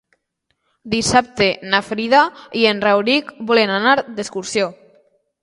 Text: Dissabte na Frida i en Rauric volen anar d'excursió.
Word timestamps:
Dissabte 0.93 1.49
na 1.73 1.81
Frida 1.89 2.23
i 2.63 2.65
en 2.71 2.81
Rauric 2.87 3.31
volen 3.53 3.77
anar 3.77 3.95
d'excursió. 4.19 4.73